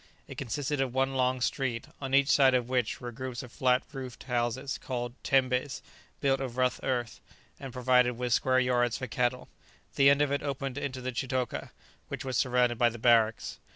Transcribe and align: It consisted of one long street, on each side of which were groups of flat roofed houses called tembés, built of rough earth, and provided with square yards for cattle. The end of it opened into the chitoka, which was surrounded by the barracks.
It 0.27 0.35
consisted 0.39 0.81
of 0.81 0.95
one 0.95 1.13
long 1.13 1.41
street, 1.41 1.85
on 2.01 2.15
each 2.15 2.29
side 2.29 2.55
of 2.55 2.67
which 2.67 2.99
were 2.99 3.11
groups 3.11 3.43
of 3.43 3.51
flat 3.51 3.83
roofed 3.93 4.23
houses 4.23 4.79
called 4.79 5.13
tembés, 5.21 5.81
built 6.21 6.39
of 6.41 6.57
rough 6.57 6.79
earth, 6.81 7.19
and 7.59 7.71
provided 7.71 8.13
with 8.13 8.33
square 8.33 8.57
yards 8.59 8.97
for 8.97 9.05
cattle. 9.05 9.47
The 9.97 10.09
end 10.09 10.23
of 10.23 10.31
it 10.31 10.41
opened 10.41 10.79
into 10.79 11.01
the 11.01 11.11
chitoka, 11.11 11.69
which 12.07 12.25
was 12.25 12.35
surrounded 12.35 12.79
by 12.79 12.89
the 12.89 12.97
barracks. 12.97 13.59